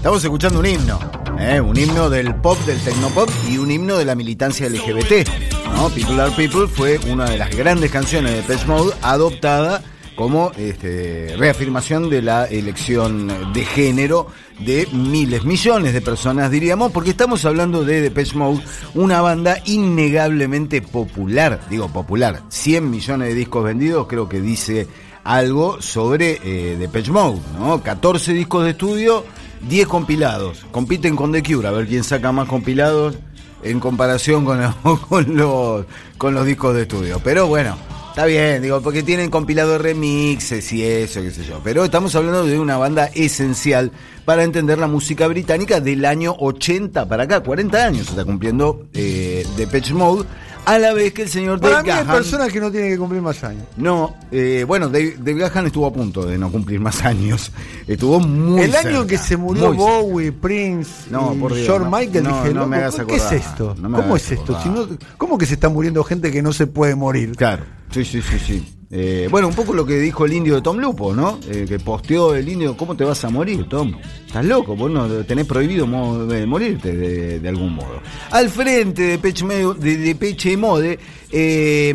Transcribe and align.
Estamos 0.00 0.24
escuchando 0.24 0.60
un 0.60 0.64
himno, 0.64 0.98
¿eh? 1.38 1.60
un 1.60 1.78
himno 1.78 2.08
del 2.08 2.34
pop, 2.36 2.58
del 2.60 2.80
tecnopop 2.80 3.28
y 3.50 3.58
un 3.58 3.70
himno 3.70 3.98
de 3.98 4.06
la 4.06 4.14
militancia 4.14 4.66
LGBT. 4.66 5.28
¿no? 5.74 5.90
People 5.90 6.18
Are 6.22 6.32
People 6.34 6.66
fue 6.68 6.98
una 7.10 7.28
de 7.28 7.36
las 7.36 7.54
grandes 7.54 7.90
canciones 7.90 8.34
de 8.34 8.42
Pet 8.42 8.64
Mode 8.64 8.94
adoptada 9.02 9.82
como 10.16 10.52
este, 10.56 11.34
reafirmación 11.36 12.08
de 12.08 12.22
la 12.22 12.46
elección 12.46 13.52
de 13.52 13.62
género 13.66 14.28
de 14.58 14.88
miles, 14.90 15.44
millones 15.44 15.92
de 15.92 16.00
personas, 16.00 16.50
diríamos, 16.50 16.92
porque 16.92 17.10
estamos 17.10 17.44
hablando 17.44 17.84
de 17.84 18.00
Depeche 18.00 18.38
Mode, 18.38 18.62
una 18.94 19.20
banda 19.20 19.58
innegablemente 19.66 20.80
popular, 20.80 21.60
digo 21.68 21.92
popular, 21.92 22.40
100 22.48 22.90
millones 22.90 23.28
de 23.28 23.34
discos 23.34 23.64
vendidos, 23.64 24.06
creo 24.06 24.30
que 24.30 24.40
dice 24.40 24.88
algo 25.24 25.82
sobre 25.82 26.40
eh, 26.42 26.76
Depeche 26.78 27.12
Mode, 27.12 27.40
¿no? 27.58 27.82
14 27.82 28.32
discos 28.32 28.64
de 28.64 28.70
estudio, 28.70 29.24
10 29.68 29.86
compilados. 29.86 30.64
Compiten 30.70 31.16
con 31.16 31.32
The 31.32 31.42
Cure, 31.42 31.68
a 31.68 31.70
ver 31.72 31.86
quién 31.86 32.04
saca 32.04 32.32
más 32.32 32.48
compilados 32.48 33.16
en 33.62 33.80
comparación 33.80 34.44
con, 34.44 34.60
los, 34.60 35.84
con 36.18 36.34
los 36.34 36.46
discos 36.46 36.74
de 36.74 36.82
estudio. 36.82 37.20
Pero 37.22 37.46
bueno, 37.46 37.76
está 38.08 38.24
bien, 38.24 38.62
digo, 38.62 38.80
porque 38.80 39.02
tienen 39.02 39.30
compilado 39.30 39.78
remixes 39.78 40.72
y 40.72 40.82
eso, 40.84 41.22
qué 41.22 41.30
sé 41.30 41.44
yo. 41.44 41.60
Pero 41.62 41.84
estamos 41.84 42.14
hablando 42.14 42.44
de 42.44 42.58
una 42.58 42.76
banda 42.76 43.10
esencial 43.14 43.92
para 44.24 44.44
entender 44.44 44.78
la 44.78 44.86
música 44.86 45.26
británica 45.26 45.80
del 45.80 46.04
año 46.04 46.34
80 46.38 47.08
para 47.08 47.24
acá, 47.24 47.40
40 47.40 47.84
años 47.84 48.08
está 48.08 48.24
cumpliendo 48.24 48.86
eh, 48.94 49.46
Depeche 49.56 49.94
Mode 49.94 50.26
a 50.64 50.78
la 50.78 50.92
vez 50.92 51.12
que 51.12 51.22
el 51.22 51.28
señor 51.28 51.60
Para 51.60 51.76
Dave 51.76 51.84
mí 51.84 51.90
hay 51.90 52.04
Gahan... 52.04 52.16
personas 52.16 52.52
que 52.52 52.60
no 52.60 52.70
tienen 52.70 52.90
que 52.90 52.98
cumplir 52.98 53.22
más 53.22 53.42
años. 53.44 53.64
No, 53.76 54.14
eh, 54.30 54.64
bueno, 54.66 54.88
Dave, 54.88 55.16
Dave 55.18 55.40
Gahan 55.40 55.66
estuvo 55.66 55.86
a 55.86 55.92
punto 55.92 56.24
de 56.26 56.38
no 56.38 56.50
cumplir 56.50 56.80
más 56.80 57.02
años. 57.04 57.50
Estuvo 57.86 58.20
muy 58.20 58.60
el 58.62 58.74
año 58.74 58.82
cerca, 58.82 59.00
en 59.00 59.06
que 59.08 59.18
se 59.18 59.36
murió. 59.36 59.72
Bowie, 59.72 60.32
Prince, 60.32 61.10
No, 61.10 61.32
y 61.34 61.38
por 61.38 61.54
Dios, 61.54 61.66
George 61.66 61.84
no. 61.90 61.96
Michael, 61.96 62.24
No, 62.24 62.42
dije, 62.42 62.54
no 62.54 62.66
me 62.66 62.76
hagas 62.76 62.94
¿qué 63.06 63.16
es 63.16 63.22
acordar, 63.22 63.34
esto? 63.34 63.76
¿Cómo 63.80 64.16
es 64.16 64.30
esto? 64.32 64.56
acordar. 64.56 64.88
Si 64.88 65.06
¿Cómo 65.18 65.38
que 65.38 65.46
se 65.46 65.54
está 65.54 65.68
muriendo 65.68 66.04
gente 66.04 66.30
que 66.30 66.42
no 66.42 66.52
se 66.52 66.66
puede 66.66 66.94
morir? 66.94 67.36
Claro, 67.36 67.64
sí, 67.90 68.04
sí, 68.04 68.20
sí, 68.22 68.38
sí. 68.38 68.76
Eh, 68.92 69.28
bueno, 69.30 69.46
un 69.46 69.54
poco 69.54 69.72
lo 69.72 69.86
que 69.86 69.98
dijo 70.00 70.24
el 70.24 70.32
indio 70.32 70.56
de 70.56 70.62
Tom 70.62 70.78
Lupo, 70.78 71.14
¿no? 71.14 71.38
Eh, 71.48 71.64
que 71.68 71.78
posteó 71.78 72.34
el 72.34 72.48
indio, 72.48 72.76
¿cómo 72.76 72.96
te 72.96 73.04
vas 73.04 73.24
a 73.24 73.30
morir, 73.30 73.68
Tom? 73.68 73.94
Estás 74.26 74.44
loco, 74.44 74.74
vos 74.74 74.90
no 74.90 75.06
tenés 75.24 75.46
prohibido 75.46 75.86
mo- 75.86 76.24
de 76.26 76.44
morirte 76.44 76.96
de, 76.96 77.48
algún 77.48 77.74
modo. 77.74 78.00
Al 78.32 78.48
frente 78.48 79.02
de 79.02 79.18
Peche, 79.18 79.46
de, 79.46 79.96
de 79.96 80.14
Peche 80.16 80.56
Mode, 80.56 80.98
eh, 81.30 81.94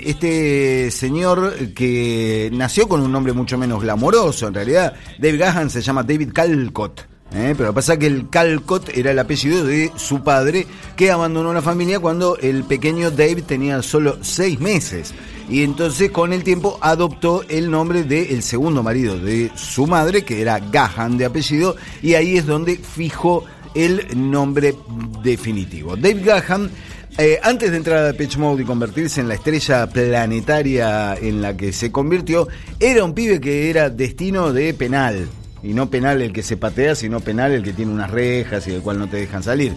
este 0.00 0.90
señor 0.90 1.54
que 1.74 2.50
nació 2.52 2.86
con 2.86 3.00
un 3.00 3.10
nombre 3.12 3.32
mucho 3.32 3.56
menos 3.56 3.82
glamoroso, 3.82 4.48
en 4.48 4.54
realidad, 4.54 4.92
David 5.18 5.40
Gahan 5.40 5.70
se 5.70 5.80
llama 5.80 6.02
David 6.02 6.32
Calcott. 6.34 7.00
¿eh? 7.34 7.54
Pero 7.56 7.72
pasa 7.72 7.98
que 7.98 8.06
el 8.06 8.28
Calcott 8.28 8.90
era 8.94 9.10
el 9.10 9.18
apellido 9.18 9.64
de 9.64 9.90
su 9.96 10.22
padre 10.22 10.66
que 10.96 11.10
abandonó 11.10 11.54
la 11.54 11.62
familia 11.62 11.98
cuando 11.98 12.36
el 12.36 12.64
pequeño 12.64 13.10
David 13.10 13.44
tenía 13.44 13.80
solo 13.82 14.18
seis 14.20 14.60
meses. 14.60 15.14
Y 15.48 15.62
entonces 15.62 16.10
con 16.10 16.32
el 16.32 16.42
tiempo 16.42 16.78
adoptó 16.80 17.44
el 17.48 17.70
nombre 17.70 18.02
del 18.02 18.42
segundo 18.42 18.82
marido 18.82 19.18
de 19.18 19.50
su 19.54 19.86
madre, 19.86 20.24
que 20.24 20.40
era 20.40 20.58
Gahan 20.58 21.16
de 21.16 21.26
apellido, 21.26 21.76
y 22.02 22.14
ahí 22.14 22.36
es 22.36 22.46
donde 22.46 22.76
fijó 22.76 23.44
el 23.74 24.06
nombre 24.14 24.74
definitivo. 25.22 25.96
Dave 25.96 26.20
Gahan 26.20 26.70
eh, 27.18 27.40
antes 27.42 27.70
de 27.70 27.78
entrar 27.78 28.04
a 28.06 28.12
Pitch 28.12 28.36
Mode 28.36 28.62
y 28.62 28.66
convertirse 28.66 29.22
en 29.22 29.28
la 29.28 29.34
estrella 29.34 29.86
planetaria 29.86 31.14
en 31.14 31.40
la 31.40 31.56
que 31.56 31.72
se 31.72 31.90
convirtió, 31.90 32.46
era 32.78 33.04
un 33.04 33.14
pibe 33.14 33.40
que 33.40 33.70
era 33.70 33.88
destino 33.88 34.52
de 34.52 34.74
penal. 34.74 35.26
Y 35.62 35.72
no 35.72 35.88
penal 35.88 36.20
el 36.20 36.32
que 36.32 36.42
se 36.42 36.58
patea, 36.58 36.94
sino 36.94 37.20
penal 37.20 37.52
el 37.52 37.62
que 37.62 37.72
tiene 37.72 37.90
unas 37.90 38.10
rejas 38.10 38.66
y 38.66 38.72
del 38.72 38.82
cual 38.82 38.98
no 38.98 39.08
te 39.08 39.16
dejan 39.16 39.42
salir. 39.42 39.72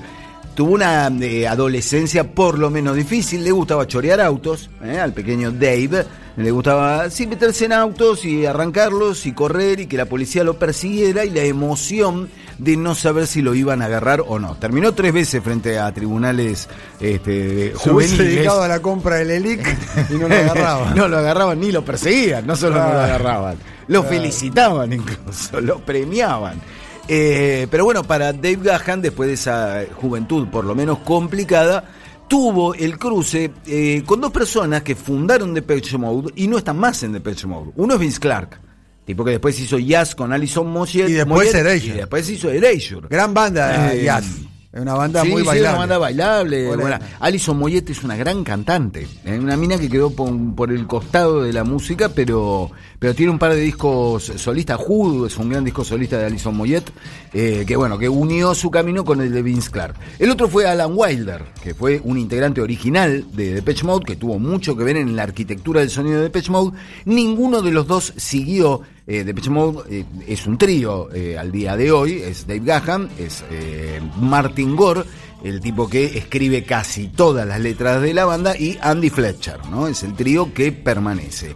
Tuvo 0.56 0.74
una 0.74 1.08
eh, 1.22 1.48
adolescencia 1.48 2.32
por 2.32 2.60
lo 2.60 2.70
menos 2.70 2.96
difícil, 2.96 3.44
le 3.46 3.52
gustaba 3.52 3.88
chorear 3.88 4.20
autos, 4.20 4.70
eh, 4.84 5.00
al 5.00 5.14
pequeño 5.14 5.52
Dave, 5.52 6.06
le 6.36 6.52
gustaba 6.52 7.10
sí, 7.10 7.28
meterse 7.28 7.66
en 7.66 7.74
autos 7.74 8.26
y 8.26 8.46
arrancarlos 8.46 9.26
y 9.26 9.32
correr 9.32 9.80
y 9.80 9.88
que 9.88 9.96
la 9.96 10.06
policía 10.06 10.44
lo 10.44 10.60
persiguiera 10.60 11.24
y 11.24 11.30
la 11.30 11.44
emoción 11.44 12.30
de 12.58 12.76
no 12.76 12.94
saber 12.94 13.26
si 13.26 13.42
lo 13.42 13.56
iban 13.56 13.82
a 13.82 13.86
agarrar 13.86 14.22
o 14.28 14.38
no. 14.38 14.56
Terminó 14.56 14.94
tres 14.94 15.14
veces 15.14 15.42
frente 15.42 15.80
a 15.80 15.94
tribunales 15.94 16.68
este, 17.00 17.72
Se 17.72 17.90
juveniles. 17.90 18.18
dedicado 18.18 18.62
a 18.62 18.68
la 18.68 18.82
compra 18.82 19.16
del 19.16 19.32
Elic 19.32 19.78
y 20.10 20.14
no 20.16 20.28
lo 20.28 20.36
agarraban. 20.36 20.94
no 20.96 21.08
lo 21.08 21.18
agarraban 21.20 21.58
ni 21.60 21.72
lo 21.72 21.86
perseguían, 21.86 22.46
no 22.46 22.58
solo 22.58 22.76
no 22.84 22.92
lo 22.94 23.00
agarraban, 23.00 23.58
lo 23.88 24.04
felicitaban 24.04 24.92
incluso, 24.92 25.62
lo 25.62 25.80
premiaban. 25.80 26.60
Eh, 27.12 27.66
pero 27.72 27.86
bueno, 27.86 28.04
para 28.04 28.32
Dave 28.34 28.60
Gahan, 28.62 29.02
después 29.02 29.28
de 29.28 29.34
esa 29.34 29.84
juventud 29.96 30.48
por 30.50 30.64
lo 30.64 30.76
menos 30.76 31.00
complicada, 31.00 31.84
tuvo 32.28 32.76
el 32.76 33.00
cruce 33.00 33.52
eh, 33.66 34.04
con 34.06 34.22
dos 34.22 34.32
personas 34.32 34.84
que 34.84 34.96
fundaron 34.96 35.52
Depeche 35.56 35.98
Mode 35.98 36.32
y 36.36 36.48
no 36.48 36.60
están 36.60 36.78
más 36.78 37.02
en 37.02 37.14
Depeche 37.14 37.48
Mode. 37.48 37.72
Uno 37.78 37.96
es 37.96 38.00
Vince 38.00 38.20
Clark, 38.20 38.60
tipo 39.06 39.26
que 39.26 39.32
después 39.32 39.60
hizo 39.60 39.80
jazz 39.80 40.14
con 40.14 40.32
Alison 40.32 40.68
Moyet. 40.70 41.10
Y 41.10 41.14
después 41.14 41.48
Moyet, 41.52 41.56
Erasure. 41.56 41.88
y 41.96 41.98
después 41.98 42.30
hizo 42.30 42.52
Erasure. 42.52 43.08
Gran 43.10 43.34
banda, 43.34 43.92
Eh, 43.92 44.04
Jazz. 44.04 44.26
Es 44.72 44.80
una 44.80 44.94
banda 44.94 45.24
Sí, 45.24 45.30
muy 45.30 45.42
sí, 45.42 45.48
bailable. 45.48 45.70
una 45.72 45.80
banda 45.80 45.98
bailable. 45.98 46.68
Bueno, 46.76 47.00
Alison 47.20 47.58
Moyet 47.58 47.90
es 47.90 48.04
una 48.04 48.16
gran 48.16 48.44
cantante. 48.44 49.08
¿eh? 49.26 49.40
Una 49.40 49.58
mina 49.58 49.80
que 49.80 49.90
quedó 49.90 50.12
por, 50.12 50.32
por 50.56 50.72
el 50.72 50.86
costado 50.86 51.42
de 51.42 51.52
la 51.52 51.64
música, 51.64 52.10
pero, 52.10 52.70
pero 53.00 53.16
tiene 53.16 53.32
un 53.32 53.40
par 53.40 53.54
de 53.56 53.62
discos 53.62 54.26
solistas. 54.36 54.80
Hood 54.80 55.26
es 55.26 55.38
un 55.38 55.50
gran 55.50 55.64
disco 55.66 55.84
solista 55.84 56.20
de 56.20 56.28
Alison 56.28 56.56
Moyet, 56.56 56.84
eh, 57.34 57.64
que 57.66 57.76
bueno, 57.76 57.98
que 57.98 58.10
unió 58.10 58.54
su 58.54 58.70
camino 58.70 59.04
con 59.04 59.22
el 59.22 59.32
de 59.34 59.42
Vince 59.42 59.72
Clark. 59.72 59.96
El 60.20 60.30
otro 60.30 60.48
fue 60.48 60.68
Alan 60.68 60.92
Wilder, 60.94 61.46
que 61.64 61.74
fue 61.74 62.00
un 62.04 62.20
integrante 62.20 62.62
original 62.62 63.26
de 63.34 63.56
Depeche 63.56 63.86
Mode, 63.88 64.06
que 64.06 64.18
tuvo 64.18 64.38
mucho 64.38 64.78
que 64.78 64.84
ver 64.84 64.98
en 64.98 65.16
la 65.16 65.24
arquitectura 65.24 65.80
del 65.80 65.90
sonido 65.90 66.18
de 66.18 66.24
Depeche 66.26 66.52
Mode. 66.52 66.78
Ninguno 67.06 67.64
de 67.64 67.72
los 67.72 67.88
dos 67.88 68.14
siguió. 68.18 68.82
Eh, 69.10 69.24
Depeche 69.24 69.50
Mode 69.50 69.82
eh, 69.90 70.06
es 70.28 70.46
un 70.46 70.56
trío 70.60 71.12
eh, 71.12 71.36
al 71.36 71.52
día 71.52 71.76
de 71.76 71.92
hoy, 71.92 72.22
es 72.22 72.46
Dave 72.46 72.62
Gahan, 72.64 73.10
es 73.18 73.44
eh, 73.50 74.00
Martin 74.22 74.76
Gore, 74.76 75.02
el 75.44 75.60
tipo 75.62 75.90
que 75.90 76.06
escribe 76.06 76.64
casi 76.64 77.08
todas 77.08 77.48
las 77.48 77.60
letras 77.60 78.04
de 78.04 78.14
la 78.14 78.26
banda, 78.26 78.56
y 78.56 78.78
Andy 78.80 79.10
Fletcher, 79.10 79.66
¿no? 79.72 79.88
Es 79.88 80.04
el 80.04 80.14
trío 80.14 80.54
que 80.54 80.72
permanece. 80.72 81.56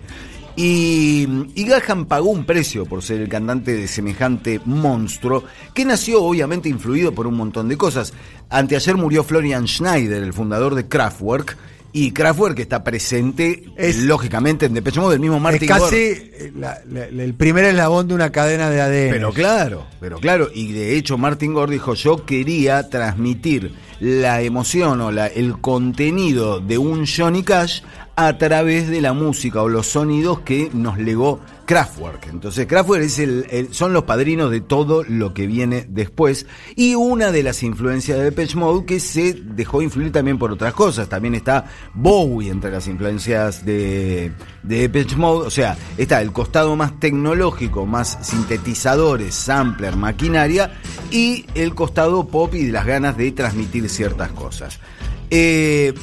Y, 0.56 1.28
y 1.54 1.64
Gahan 1.66 2.06
pagó 2.06 2.32
un 2.32 2.44
precio 2.44 2.88
por 2.88 3.04
ser 3.04 3.22
el 3.22 3.30
cantante 3.30 3.74
de 3.74 3.88
semejante 3.88 4.60
monstruo, 4.66 5.44
que 5.76 5.86
nació 5.86 6.24
obviamente 6.24 6.70
influido 6.70 7.12
por 7.12 7.28
un 7.28 7.36
montón 7.36 7.70
de 7.70 7.78
cosas. 7.78 8.14
Anteayer 8.50 8.98
murió 8.98 9.24
Florian 9.24 9.68
Schneider, 9.68 10.24
el 10.24 10.34
fundador 10.34 10.74
de 10.74 10.88
Kraftwerk, 10.88 11.56
y 11.96 12.12
Kraftwerk 12.12 12.58
está 12.60 12.84
presente, 12.84 13.64
Es- 13.78 14.00
lógicamente, 14.04 14.66
en 14.66 14.74
Depeche 14.74 15.00
Mode, 15.00 15.16
el 15.16 15.22
mismo 15.22 15.40
Martin 15.40 15.62
es 15.64 15.68
casi 15.70 16.52
la- 16.60 16.80
el 17.22 17.34
primer 17.36 17.66
eslabón 17.66 18.08
de 18.08 18.16
una 18.16 18.32
cadena 18.32 18.70
de 18.72 18.82
ADN. 18.82 19.12
Pero 19.12 19.32
claro, 19.32 19.86
pero 20.00 20.18
claro, 20.20 20.50
y 20.54 20.72
de 20.74 20.98
hecho 20.98 21.18
Martin 21.20 21.54
Gore 21.54 21.72
dijo, 21.74 21.94
yo 21.94 22.26
quería 22.26 22.90
transmitir 22.90 23.72
la 24.00 24.42
emoción 24.42 25.00
o 25.02 25.12
la, 25.12 25.28
el 25.28 25.60
contenido 25.62 26.60
de 26.60 26.78
un 26.78 27.06
Johnny 27.06 27.44
Cash 27.44 27.82
a 28.16 28.38
través 28.38 28.90
de 28.90 29.02
la 29.02 29.14
música 29.14 29.62
o 29.62 29.70
los 29.70 29.88
sonidos 29.88 30.42
que 30.42 30.70
nos 30.74 31.00
legó 31.00 31.40
Kraftwerk. 31.66 32.28
Entonces 32.28 32.68
Kraftwerk 32.68 33.04
es 33.04 33.20
el, 33.20 33.70
son 33.72 33.94
los 33.94 34.04
padrinos 34.04 34.52
de 34.52 34.62
todo 34.62 35.04
lo 35.04 35.34
que 35.34 35.48
viene 35.48 35.86
después 35.90 36.46
y 36.76 36.94
una 36.94 37.32
de 37.32 37.42
las 37.42 37.64
influencias 37.64 38.18
de 38.18 38.26
Depeche 38.26 38.58
Mode 38.58 38.86
que 38.86 39.00
se 39.00 39.34
dejó 39.34 39.82
influir 39.82 40.12
también 40.12 40.38
por 40.38 40.52
otras 40.52 40.74
cosas. 40.74 41.10
También 41.10 41.34
está 41.34 41.66
Bowie 41.94 42.52
entre 42.52 42.72
las 42.72 42.88
influencias 42.88 43.66
de, 43.66 44.32
de 44.62 44.78
Depeche 44.82 45.16
Mode. 45.16 45.48
O 45.48 45.52
sea, 45.52 45.76
está 45.98 46.22
el 46.22 46.32
costado 46.32 46.76
más 46.76 47.00
tecnológico, 47.00 47.86
más 47.88 48.20
sintetizadores, 48.22 49.34
sampler, 49.34 49.96
maquinaria 49.96 50.80
y 51.10 51.46
el 51.56 51.74
costado 51.74 52.28
pop 52.28 52.54
y 52.54 52.68
las 52.72 52.86
ganas 52.86 53.18
de 53.18 53.32
transmitir 53.32 53.90
ciertas 53.90 54.32
cosas. 54.34 54.80
Eh, 55.32 55.94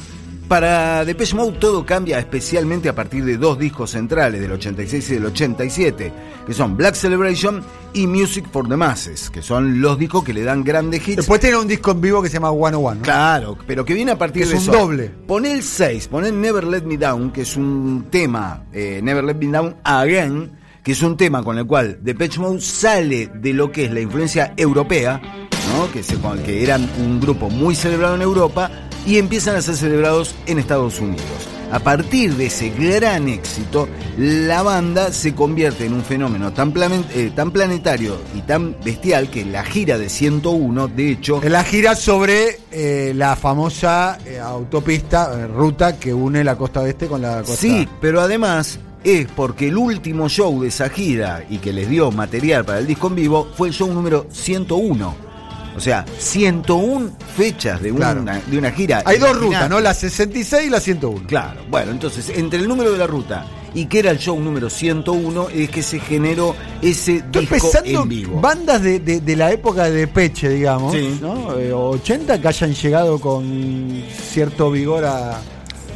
para 0.51 1.05
Depeche 1.05 1.33
Mode 1.33 1.53
todo 1.59 1.85
cambia 1.85 2.19
especialmente 2.19 2.89
a 2.89 2.93
partir 2.93 3.23
de 3.23 3.37
dos 3.37 3.57
discos 3.57 3.91
centrales 3.91 4.41
del 4.41 4.51
86 4.51 5.09
y 5.11 5.13
del 5.13 5.25
87, 5.27 6.13
que 6.45 6.53
son 6.53 6.75
Black 6.75 6.95
Celebration 6.95 7.63
y 7.93 8.05
Music 8.05 8.43
for 8.51 8.67
the 8.67 8.75
Masses, 8.75 9.29
que 9.29 9.41
son 9.41 9.79
los 9.79 9.97
discos 9.97 10.25
que 10.25 10.33
le 10.33 10.43
dan 10.43 10.65
grandes 10.65 11.07
hits. 11.07 11.15
Después 11.15 11.39
tiene 11.39 11.55
un 11.55 11.69
disco 11.69 11.91
en 11.91 12.01
vivo 12.01 12.21
que 12.21 12.27
se 12.27 12.33
llama 12.33 12.51
One 12.51 12.75
One. 12.75 12.97
¿no? 12.97 13.01
Claro, 13.01 13.57
pero 13.65 13.85
que 13.85 13.93
viene 13.93 14.11
a 14.11 14.17
partir 14.17 14.43
Es 14.43 14.49
de 14.49 14.55
un 14.55 14.61
eso. 14.61 14.71
doble. 14.73 15.09
Poné 15.25 15.53
el 15.53 15.63
6, 15.63 16.09
poné 16.09 16.27
el 16.27 16.41
Never 16.41 16.65
Let 16.65 16.81
Me 16.81 16.97
Down, 16.97 17.31
que 17.31 17.43
es 17.43 17.55
un 17.55 18.07
tema, 18.11 18.65
eh, 18.73 18.99
Never 19.01 19.23
Let 19.23 19.35
Me 19.35 19.47
Down 19.47 19.77
Again, 19.85 20.51
que 20.83 20.91
es 20.91 21.01
un 21.01 21.15
tema 21.15 21.45
con 21.45 21.59
el 21.59 21.65
cual 21.65 21.99
Depeche 22.01 22.41
Mode 22.41 22.59
sale 22.59 23.31
de 23.33 23.53
lo 23.53 23.71
que 23.71 23.85
es 23.85 23.91
la 23.93 24.01
influencia 24.01 24.53
europea, 24.57 25.21
¿no? 25.77 25.89
que, 25.93 26.03
se, 26.03 26.17
que 26.45 26.61
eran 26.61 26.89
un 26.99 27.21
grupo 27.21 27.49
muy 27.49 27.73
celebrado 27.73 28.15
en 28.15 28.21
Europa, 28.21 28.69
y 29.05 29.17
empiezan 29.17 29.55
a 29.55 29.61
ser 29.61 29.75
celebrados 29.75 30.35
en 30.45 30.59
Estados 30.59 30.99
Unidos. 30.99 31.51
A 31.71 31.79
partir 31.79 32.35
de 32.35 32.47
ese 32.47 32.69
gran 32.69 33.29
éxito, 33.29 33.87
la 34.17 34.61
banda 34.61 35.13
se 35.13 35.33
convierte 35.33 35.85
en 35.85 35.93
un 35.93 36.03
fenómeno 36.03 36.51
tan, 36.51 36.73
eh, 37.13 37.31
tan 37.33 37.51
planetario 37.51 38.17
y 38.35 38.41
tan 38.41 38.75
bestial 38.83 39.29
que 39.29 39.45
la 39.45 39.63
gira 39.63 39.97
de 39.97 40.09
101, 40.09 40.89
de 40.89 41.11
hecho, 41.11 41.41
la 41.47 41.63
gira 41.63 41.95
sobre 41.95 42.59
eh, 42.71 43.13
la 43.15 43.37
famosa 43.37 44.17
eh, 44.25 44.37
autopista, 44.37 45.47
ruta 45.47 45.97
que 45.97 46.13
une 46.13 46.43
la 46.43 46.57
costa 46.57 46.81
oeste 46.81 47.07
con 47.07 47.21
la 47.21 47.37
costa. 47.37 47.55
Sí, 47.55 47.87
pero 48.01 48.19
además 48.19 48.77
es 49.05 49.27
porque 49.33 49.69
el 49.69 49.77
último 49.77 50.27
show 50.27 50.61
de 50.61 50.67
esa 50.67 50.89
gira 50.89 51.45
y 51.49 51.59
que 51.59 51.71
les 51.71 51.89
dio 51.89 52.11
material 52.11 52.65
para 52.65 52.79
el 52.79 52.87
disco 52.87 53.07
en 53.07 53.15
vivo 53.15 53.47
fue 53.55 53.69
el 53.69 53.73
show 53.73 53.91
número 53.91 54.27
101. 54.29 55.30
O 55.75 55.79
sea, 55.79 56.05
101 56.17 57.11
fechas 57.35 57.81
de 57.81 57.91
una, 57.91 58.13
de 58.13 58.57
una 58.57 58.71
gira. 58.71 59.01
Hay 59.05 59.17
dos 59.17 59.37
rutas, 59.37 59.69
¿no? 59.69 59.79
La 59.79 59.93
66 59.93 60.67
y 60.67 60.69
la 60.69 60.79
101. 60.79 61.27
Claro, 61.27 61.61
bueno, 61.69 61.91
entonces 61.91 62.29
entre 62.35 62.59
el 62.59 62.67
número 62.67 62.91
de 62.91 62.97
la 62.97 63.07
ruta 63.07 63.45
y 63.73 63.85
que 63.85 63.99
era 63.99 64.11
el 64.11 64.17
show 64.19 64.37
número 64.37 64.69
101 64.69 65.47
es 65.55 65.69
que 65.69 65.81
se 65.81 65.99
generó 65.99 66.55
ese 66.81 67.17
Estoy 67.17 67.45
disco 67.47 67.71
pensando 67.71 68.03
en 68.03 68.09
vivo. 68.09 68.41
bandas 68.41 68.81
de, 68.81 68.99
de- 68.99 69.21
de 69.21 69.35
la 69.37 69.51
época 69.53 69.89
de 69.89 70.07
Peche, 70.07 70.49
digamos, 70.49 70.93
Sí. 70.93 71.17
¿no? 71.21 71.57
Eh, 71.57 71.71
80 71.71 72.41
que 72.41 72.47
hayan 72.49 72.73
llegado 72.73 73.19
con 73.19 74.03
cierto 74.31 74.71
vigor 74.71 75.05
a. 75.05 75.39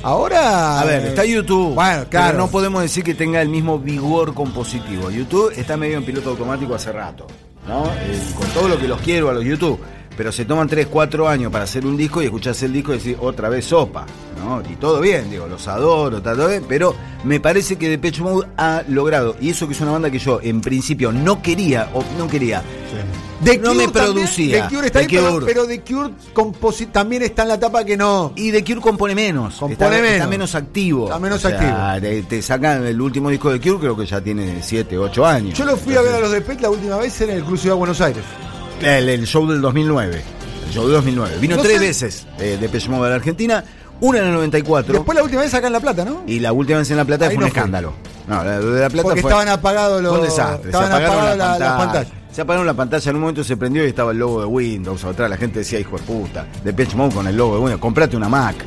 Ahora. 0.03 0.79
A 0.81 0.85
ver, 0.85 1.05
está 1.07 1.25
YouTube. 1.25 1.73
Bueno, 1.73 1.97
pero 2.01 2.09
claro. 2.09 2.37
no 2.37 2.47
podemos 2.47 2.81
decir 2.81 3.03
que 3.03 3.15
tenga 3.15 3.41
el 3.41 3.49
mismo 3.49 3.79
vigor 3.79 4.33
compositivo. 4.35 5.09
YouTube 5.09 5.51
está 5.57 5.75
medio 5.77 5.97
en 5.97 6.05
piloto 6.05 6.29
automático 6.29 6.75
hace 6.75 6.91
rato. 6.91 7.25
¿No? 7.67 7.85
Eh, 7.85 8.21
con 8.37 8.47
todo 8.49 8.67
lo 8.67 8.77
que 8.77 8.87
los 8.87 9.01
quiero 9.01 9.29
a 9.29 9.33
los 9.33 9.43
YouTube. 9.43 9.79
Pero 10.17 10.31
se 10.31 10.45
toman 10.45 10.69
3, 10.69 10.87
4 10.87 11.27
años 11.27 11.51
para 11.51 11.65
hacer 11.65 11.85
un 11.85 11.97
disco 11.97 12.21
y 12.21 12.25
escuchás 12.25 12.63
el 12.63 12.71
disco 12.71 12.93
y 12.93 12.97
decís 12.97 13.17
otra 13.19 13.49
vez 13.49 13.65
sopa. 13.65 14.05
¿no? 14.37 14.61
Y 14.69 14.75
todo 14.75 15.01
bien, 15.01 15.29
digo, 15.29 15.47
los 15.47 15.67
adoro, 15.67 16.21
todo 16.21 16.47
bien. 16.47 16.63
Pero 16.69 16.95
me 17.23 17.39
parece 17.39 17.75
que 17.75 17.89
Depeche 17.89 18.21
Mode 18.21 18.47
ha 18.57 18.83
logrado, 18.87 19.35
y 19.41 19.49
eso 19.49 19.67
que 19.67 19.73
es 19.73 19.81
una 19.81 19.91
banda 19.91 20.09
que 20.09 20.19
yo 20.19 20.39
en 20.41 20.61
principio 20.61 21.11
no 21.11 21.41
quería, 21.41 21.89
o 21.93 22.03
no 22.17 22.27
quería, 22.27 22.61
The 23.43 23.57
no 23.57 23.71
Cure 23.73 23.75
me 23.75 23.87
también, 23.91 24.13
producía. 24.15 24.67
The 24.69 24.75
Cure 24.75 24.87
está 24.87 24.99
The 24.99 25.05
ahí, 25.05 25.11
pero- 25.11 25.31
Cure. 25.33 25.45
Pero, 25.45 25.67
The 25.67 25.81
Cure 25.81 26.11
también 26.91 27.23
está 27.23 27.41
en 27.43 27.47
la 27.49 27.53
etapa 27.55 27.83
que 27.83 27.97
no. 27.97 28.31
Y 28.35 28.51
The 28.51 28.63
Cure 28.63 28.79
compone 28.81 29.13
menos. 29.13 29.55
Compone 29.55 29.73
está, 29.73 29.89
menos. 29.89 30.11
está 30.13 30.27
menos 30.27 30.55
activo. 30.55 31.05
Está 31.05 31.19
menos 31.19 31.45
activo. 31.45 31.71
Te, 32.01 32.23
te 32.23 32.41
sacan 32.41 32.85
el 32.85 32.99
último 33.01 33.29
disco 33.29 33.51
de 33.51 33.59
Cure, 33.59 33.77
creo 33.79 33.97
que 33.97 34.05
ya 34.05 34.21
tiene 34.21 34.59
7, 34.63 34.97
8 34.97 35.25
años. 35.25 35.57
Yo 35.57 35.65
lo 35.65 35.75
fui 35.75 35.95
a 35.95 36.01
ver 36.01 36.15
a 36.15 36.19
los 36.19 36.31
de 36.31 36.41
Pet 36.41 36.61
la 36.61 36.69
última 36.69 36.97
vez 36.97 37.19
en 37.21 37.29
el 37.31 37.43
Club 37.43 37.57
Ciudad 37.57 37.75
de 37.75 37.79
Buenos 37.79 37.99
Aires. 38.01 38.23
El, 38.81 39.09
el 39.09 39.25
show 39.27 39.45
del 39.47 39.61
2009. 39.61 40.21
El 40.67 40.73
show 40.73 40.83
del 40.85 40.93
2009. 40.93 41.37
Vino 41.41 41.57
No 41.57 41.61
tres 41.61 41.73
sé. 41.77 41.79
veces 41.79 42.27
eh, 42.39 42.57
de 42.59 42.89
Mode 42.89 43.07
a 43.07 43.09
la 43.09 43.15
Argentina. 43.15 43.63
Una 44.01 44.19
en 44.19 44.25
el 44.25 44.33
94. 44.33 44.93
Después 44.93 45.15
la 45.15 45.23
última 45.23 45.41
vez 45.41 45.53
acá 45.53 45.67
en 45.67 45.73
La 45.73 45.79
Plata, 45.79 46.03
¿no? 46.03 46.23
y 46.27 46.39
la 46.39 46.51
última 46.51 46.79
vez 46.79 46.91
en 46.91 46.97
La 46.97 47.05
Plata 47.05 47.25
Ahí 47.27 47.35
fue 47.35 47.43
un 47.43 47.47
escándalo. 47.47 47.93
No, 48.27 48.43
la 48.43 48.59
de 48.59 48.79
La 48.81 48.89
Plata 48.89 49.03
Porque 49.03 49.21
fue, 49.21 49.29
estaban 49.31 49.47
apagados 49.47 50.01
los. 50.01 50.11
fue 50.11 50.19
un 50.21 50.25
desastre. 50.25 50.69
Estaban 50.69 50.91
apagadas 50.91 51.37
la 51.37 51.45
la- 51.45 51.59
las 51.59 51.69
pantalla. 51.77 51.77
pantallas. 51.77 52.24
Se 52.35 52.41
apagaron 52.41 52.67
la 52.67 52.73
pantalla. 52.73 53.09
En 53.09 53.15
un 53.15 53.21
momento 53.21 53.45
se 53.45 53.55
prendió 53.55 53.85
y 53.85 53.87
estaba 53.87 54.11
el 54.11 54.17
logo 54.17 54.41
de 54.41 54.45
Windows. 54.45 55.05
Atrás 55.05 55.29
la 55.29 55.37
gente 55.37 55.59
decía, 55.59 55.79
hijo 55.79 55.97
de 55.97 56.03
puta. 56.03 56.45
De 56.65 56.73
Mode 56.93 57.15
con 57.15 57.27
el 57.27 57.37
logo 57.37 57.53
de 57.55 57.59
Windows. 57.61 57.79
Comprate 57.79 58.17
una 58.17 58.27
Mac. 58.27 58.57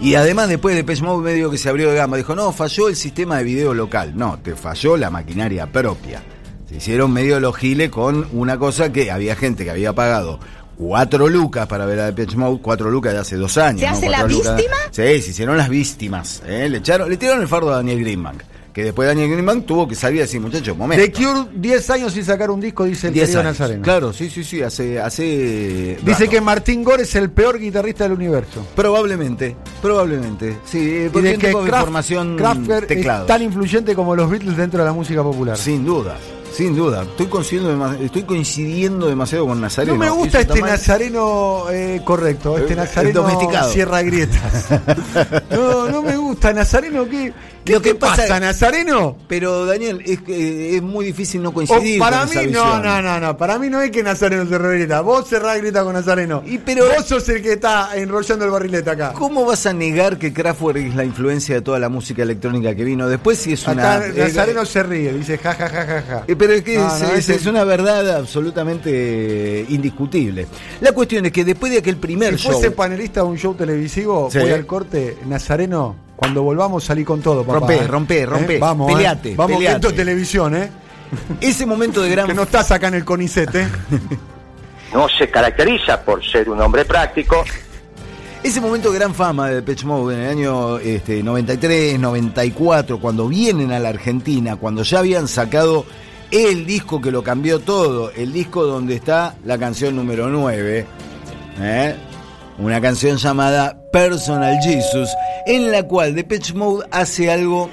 Y 0.00 0.14
además 0.14 0.48
después 0.48 0.74
de 0.74 1.02
Mode 1.02 1.22
medio 1.22 1.50
que 1.50 1.58
se 1.58 1.68
abrió 1.68 1.90
de 1.90 1.96
gama. 1.96 2.16
Dijo, 2.16 2.34
no, 2.34 2.50
falló 2.50 2.88
el 2.88 2.96
sistema 2.96 3.36
de 3.36 3.44
video 3.44 3.74
local. 3.74 4.14
No, 4.16 4.38
te 4.38 4.56
falló 4.56 4.96
la 4.96 5.10
maquinaria 5.10 5.70
propia. 5.70 6.22
Se 6.66 6.76
hicieron 6.76 7.12
medio 7.12 7.38
los 7.40 7.54
giles 7.58 7.90
con 7.90 8.26
una 8.32 8.58
cosa 8.58 8.90
que 8.90 9.10
había 9.10 9.36
gente 9.36 9.64
que 9.64 9.70
había 9.70 9.92
pagado 9.92 10.40
cuatro 10.78 11.28
lucas 11.28 11.66
para 11.66 11.84
ver 11.84 12.00
a 12.00 12.06
Depeche 12.06 12.38
Mode, 12.38 12.60
cuatro 12.62 12.90
lucas 12.90 13.12
de 13.12 13.18
hace 13.18 13.36
dos 13.36 13.58
años. 13.58 13.80
¿Se 13.80 13.86
hace 13.86 14.08
la 14.08 14.22
lucas- 14.26 14.56
víctima? 14.56 14.76
Sí, 14.92 15.20
se 15.20 15.30
hicieron 15.32 15.58
las 15.58 15.68
víctimas. 15.68 16.42
¿eh? 16.46 16.70
Le 16.70 16.78
echaron, 16.78 17.10
le 17.10 17.18
tiraron 17.18 17.42
el 17.42 17.48
fardo 17.48 17.70
a 17.70 17.76
Daniel 17.76 18.00
Greenbank. 18.00 18.40
Que 18.72 18.84
después 18.84 19.08
Daniel 19.08 19.28
Greenbank 19.30 19.66
tuvo 19.66 19.88
que 19.88 19.94
salir 19.96 20.20
decir, 20.20 20.40
muchachos, 20.40 20.76
momento. 20.76 21.04
The 21.04 21.12
Cure, 21.12 21.48
10 21.54 21.90
años 21.90 22.12
sin 22.12 22.24
sacar 22.24 22.50
un 22.50 22.60
disco, 22.60 22.84
dice 22.84 23.08
el 23.08 23.14
10 23.14 23.24
querido 23.26 23.40
años. 23.40 23.52
Nazareno. 23.58 23.82
Claro, 23.82 24.12
sí, 24.12 24.30
sí, 24.30 24.44
sí, 24.44 24.62
hace... 24.62 25.00
hace 25.00 25.98
Dice 26.02 26.20
rato. 26.24 26.30
que 26.30 26.40
Martín 26.40 26.84
Gore 26.84 27.02
es 27.02 27.14
el 27.16 27.30
peor 27.30 27.58
guitarrista 27.58 28.04
del 28.04 28.12
universo. 28.12 28.64
Probablemente, 28.76 29.56
probablemente. 29.82 30.56
Sí, 30.64 31.04
Y 31.06 31.08
porque 31.08 31.28
de 31.30 31.38
que 31.38 31.46
tipo 31.48 31.62
de 31.64 31.70
Kraft- 31.70 31.78
información 31.80 32.36
Kraftwerk 32.36 32.90
es 32.90 33.26
tan 33.26 33.42
influyente 33.42 33.94
como 33.94 34.14
los 34.14 34.30
Beatles 34.30 34.56
dentro 34.56 34.78
de 34.80 34.84
la 34.86 34.92
música 34.92 35.22
popular. 35.22 35.56
Sin 35.56 35.84
duda, 35.84 36.16
sin 36.60 36.76
duda. 36.76 37.04
Estoy 37.04 37.26
coincidiendo, 37.26 37.92
estoy 37.94 38.22
coincidiendo 38.24 39.06
demasiado 39.08 39.46
con 39.46 39.60
Nazareno. 39.62 39.94
No 39.94 39.98
me 40.00 40.10
gusta 40.10 40.40
este 40.40 40.60
nazareno 40.60 41.64
eh, 41.70 42.02
correcto, 42.04 42.58
este 42.58 42.74
Eh, 42.74 42.76
nazareno 42.76 43.22
domesticado. 43.22 43.72
cierra 43.72 44.02
grietas. 44.02 44.66
no, 45.50 45.88
no 45.88 46.02
me 46.02 46.16
gusta. 46.18 46.52
Nazareno, 46.52 47.08
¿qué, 47.08 47.32
qué 47.64 47.72
Lo 47.72 47.80
que 47.80 47.94
pasa, 47.94 48.22
pasa- 48.22 48.40
Nazareno? 48.40 49.16
Pero 49.26 49.64
Daniel, 49.64 50.02
es 50.04 50.20
que 50.20 50.76
es 50.76 50.82
muy 50.82 51.06
difícil 51.06 51.42
no 51.42 51.48
O 51.48 51.52
coincidir 51.54 51.98
para 51.98 52.26
con 52.26 52.28
mí, 52.28 52.36
esa 52.36 52.50
no, 52.50 52.82
no, 52.82 53.00
no, 53.02 53.20
no. 53.20 53.36
Para 53.38 53.58
mí 53.58 53.70
no 53.70 53.80
es 53.80 53.90
que 53.90 54.02
Nazareno 54.02 54.44
cerró 54.46 54.68
grieta. 54.70 55.00
Vos 55.00 55.28
cerrás 55.28 55.56
grieta 55.58 55.82
con 55.82 55.94
Nazareno. 55.94 56.42
Y 56.44 56.58
pero- 56.58 56.84
Vos 56.94 57.06
sos 57.06 57.26
el 57.30 57.40
que 57.40 57.54
está 57.54 57.90
enrollando 57.96 58.44
el 58.44 58.50
barrilete 58.50 58.90
acá. 58.90 59.12
¿Cómo 59.14 59.46
vas 59.46 59.64
a 59.64 59.72
negar 59.72 60.18
que 60.18 60.30
Kraftwerk 60.32 60.76
es 60.88 60.94
la 60.94 61.04
influencia 61.04 61.54
de 61.54 61.62
toda 61.62 61.78
la 61.78 61.88
música 61.88 62.22
electrónica 62.22 62.74
que 62.74 62.84
vino 62.84 63.08
después? 63.08 63.38
Si 63.38 63.54
es 63.54 63.66
una. 63.66 63.94
Acá 63.94 64.06
eh, 64.08 64.12
Nazareno 64.16 64.66
se 64.66 64.82
ríe, 64.82 65.12
dice 65.14 65.38
ja, 65.38 65.54
ja, 65.54 65.68
ja, 65.70 65.86
ja, 65.86 66.02
ja. 66.02 66.24
Eh, 66.26 66.36
Pero 66.36 66.49
es 66.52 66.62
que 66.62 66.76
No, 66.78 66.94
es, 66.94 67.00
no, 67.02 67.08
es- 67.08 67.18
ese- 67.18 67.34
es 67.36 67.46
una 67.46 67.64
verdad 67.64 68.16
absolutamente 68.16 69.66
indiscutible. 69.68 70.46
La 70.80 70.92
cuestión 70.92 71.26
es 71.26 71.32
que 71.32 71.44
después 71.44 71.72
de 71.72 71.78
aquel 71.78 71.96
primer 71.96 72.36
Si 72.38 72.44
show. 72.44 72.52
fuese 72.52 72.70
panelista 72.70 73.20
de 73.20 73.26
un 73.26 73.38
show 73.38 73.54
televisivo, 73.54 74.28
Sí. 74.30 74.38
voy 74.38 74.50
al 74.52 74.66
corte, 74.66 75.18
Nazareno, 75.26 75.96
cuando 76.16 76.42
volvamos 76.42 76.84
salí 76.84 77.04
con 77.04 77.20
todo, 77.20 77.44
papá. 77.44 77.58
Rompé, 77.60 77.76
¿eh? 77.78 77.86
rompé, 77.86 78.26
rompé. 78.26 78.56
¿Eh? 78.56 78.58
Vamos, 78.58 78.92
Peleate, 78.92 79.32
¿eh? 79.32 79.34
Vamos, 79.36 79.56
peleate. 79.56 79.76
esto 79.76 79.88
es 79.88 79.94
televisión, 79.96 80.54
¿eh? 80.56 80.70
Ese 81.40 81.66
momento 81.66 82.02
de 82.02 82.10
gran. 82.10 82.26
Que 82.26 82.34
no 82.34 82.42
estás 82.42 82.70
acá 82.70 82.88
en 82.88 82.94
el 82.94 83.04
CONICET, 83.04 83.54
¿eh? 83.54 83.68
no 84.94 85.06
se 85.08 85.28
caracteriza 85.30 86.00
por 86.02 86.24
ser 86.24 86.48
un 86.50 86.60
hombre 86.60 86.84
práctico, 86.84 87.44
Ese 88.42 88.58
momento 88.60 88.90
de 88.90 88.98
gran 88.98 89.14
fama 89.14 89.48
de 89.50 89.56
Depeche 89.56 89.84
Mode 89.86 90.14
en 90.14 90.20
el 90.22 90.30
año 90.30 90.78
este, 90.78 91.22
93, 91.22 91.98
94, 92.00 92.98
cuando 92.98 93.28
vienen 93.28 93.70
a 93.70 93.78
la 93.78 93.90
Argentina, 93.90 94.56
cuando 94.56 94.82
ya 94.82 95.00
habían 95.00 95.28
sacado 95.28 95.84
el 96.30 96.66
disco 96.66 97.00
que 97.00 97.10
lo 97.10 97.22
cambió 97.22 97.58
todo, 97.60 98.10
el 98.12 98.32
disco 98.32 98.64
donde 98.64 98.94
está 98.94 99.36
la 99.44 99.58
canción 99.58 99.96
número 99.96 100.28
9, 100.28 100.86
¿eh? 101.60 101.96
una 102.58 102.80
canción 102.80 103.16
llamada 103.16 103.76
Personal 103.92 104.58
Jesus, 104.62 105.08
en 105.46 105.72
la 105.72 105.82
cual 105.82 106.14
Depeche 106.14 106.54
Mode 106.54 106.86
hace 106.92 107.30
algo, 107.30 107.70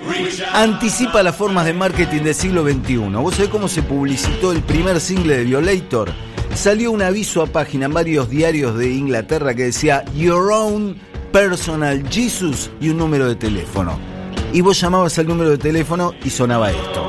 anticipa 0.54 1.22
las 1.22 1.36
formas 1.36 1.66
de 1.66 1.74
marketing 1.74 2.24
del 2.24 2.34
siglo 2.34 2.64
XXI. 2.64 2.98
¿Vos 2.98 3.36
sabés 3.36 3.52
cómo 3.52 3.68
se 3.68 3.84
publicitó 3.84 4.52
el 4.52 4.62
primer 4.64 5.00
single 5.00 5.38
de 5.38 5.44
Violator? 5.44 6.12
Salió 6.56 6.92
un 6.92 7.04
aviso 7.04 7.44
a 7.44 7.48
página 7.48 7.86
en 7.86 7.94
varios 7.94 8.30
diarios 8.30 8.78
de 8.78 8.92
Inglaterra 8.92 9.54
que 9.54 9.66
decía 9.66 10.04
Your 10.16 10.52
Own 10.52 10.98
Personal 11.32 12.04
Jesus 12.10 12.72
y 12.82 12.90
un 12.90 12.98
número 12.98 13.28
de 13.28 13.36
teléfono. 13.36 14.00
Y 14.54 14.62
vos 14.62 14.80
llamabas 14.80 15.20
al 15.20 15.28
número 15.28 15.52
de 15.52 15.58
teléfono 15.58 16.14
y 16.24 16.30
sonaba 16.32 16.72
esto. 16.72 17.07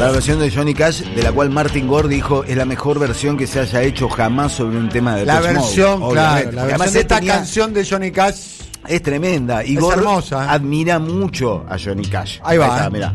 La 0.00 0.10
versión 0.10 0.38
de 0.40 0.50
Johnny 0.50 0.74
Cash, 0.74 1.02
de 1.02 1.22
la 1.22 1.32
cual 1.32 1.50
Martin 1.50 1.86
Gore 1.86 2.08
dijo 2.08 2.44
es 2.44 2.56
la 2.56 2.64
mejor 2.64 2.98
versión 2.98 3.36
que 3.36 3.46
se 3.46 3.60
haya 3.60 3.82
hecho 3.82 4.08
jamás 4.08 4.52
sobre 4.52 4.78
un 4.78 4.88
tema 4.88 5.14
de 5.16 5.26
La 5.26 5.36
Mode", 5.40 5.52
versión, 5.54 6.10
claro, 6.10 6.14
la 6.14 6.34
versión 6.34 6.58
además 6.60 6.92
de 6.92 7.00
esta 7.00 7.16
tenía- 7.16 7.34
canción 7.34 7.72
de 7.74 7.86
Johnny 7.86 8.10
Cash. 8.10 8.59
Es 8.90 9.02
tremenda. 9.02 9.64
Y 9.64 9.76
Es 9.76 9.84
hermosa, 9.84 10.44
¿eh? 10.44 10.48
admira 10.50 10.98
mucho 10.98 11.64
a 11.68 11.76
Johnny 11.78 12.04
Cash. 12.04 12.40
Ahí 12.42 12.58
va, 12.58 12.66
está, 12.66 12.86
¿eh? 12.86 12.90
mirá. 12.90 13.14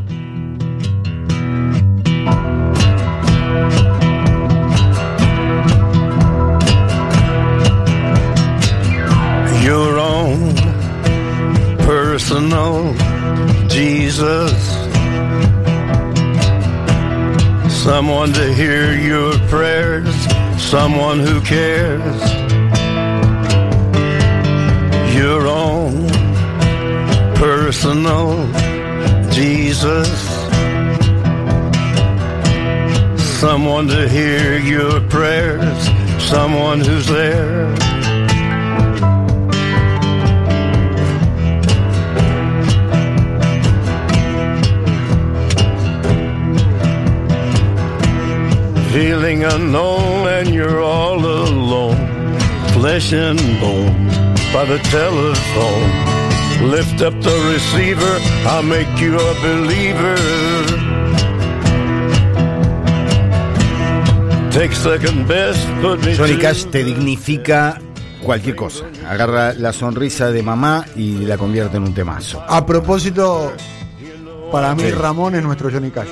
your 9.62 9.98
own 9.98 10.54
personal 11.78 12.92
Jesus. 13.68 14.52
Someone 17.82 18.32
to 18.32 18.54
hear 18.54 18.94
your 18.94 19.32
prayers, 19.48 20.14
someone 20.56 21.18
who 21.18 21.40
cares. 21.40 22.45
your 25.16 25.46
own 25.46 26.06
personal 27.36 28.52
Jesus. 29.30 30.10
Someone 33.40 33.86
to 33.88 34.08
hear 34.08 34.58
your 34.58 35.00
prayers, 35.08 35.78
someone 36.22 36.80
who's 36.80 37.06
there. 37.06 37.74
Feeling 48.92 49.44
unknown 49.44 50.28
and 50.28 50.48
you're 50.54 50.82
all 50.82 51.18
alone, 51.18 51.96
flesh 52.74 53.12
and 53.14 53.38
bone 53.60 54.25
by 54.56 54.64
the 54.64 54.78
telephone. 54.88 55.90
Lift 56.70 57.02
up 57.02 57.12
the 57.20 57.36
receiver, 57.52 58.14
I'll 58.46 58.62
make 58.62 58.88
you 58.98 59.14
a 59.18 59.34
believer. 59.42 60.16
Take 64.50 64.72
second 64.72 65.28
best, 65.28 65.60
put 65.82 66.02
me 66.06 66.16
Johnny 66.16 66.38
Cash 66.38 66.64
te 66.70 66.84
dignifica 66.84 67.78
cualquier 68.22 68.56
cosa. 68.56 68.86
Agarra 69.06 69.52
la 69.52 69.74
sonrisa 69.74 70.30
de 70.30 70.42
mamá 70.42 70.86
y 70.96 71.26
la 71.26 71.36
convierte 71.36 71.76
en 71.76 71.82
un 71.82 71.92
temazo. 71.92 72.42
A 72.48 72.64
propósito, 72.64 73.52
para 74.50 74.74
mí 74.74 74.84
Sí. 74.84 74.90
Ramón 74.92 75.34
es 75.34 75.42
nuestro 75.42 75.70
Johnny 75.70 75.90
Cash. 75.90 76.08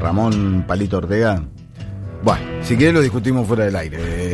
Ramón 0.00 0.64
Palito 0.66 0.96
Ortega. 0.96 1.42
Bueno, 2.22 2.40
si 2.62 2.78
querés 2.78 2.94
lo 2.94 3.02
discutimos 3.02 3.46
fuera 3.46 3.66
del 3.66 3.76
aire. 3.76 4.27